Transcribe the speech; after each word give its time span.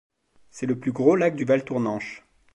C'est 0.49 0.65
le 0.65 0.79
plus 0.79 0.91
gros 0.91 1.15
lac 1.15 1.35
du 1.35 1.45
Valtournenche. 1.45 2.25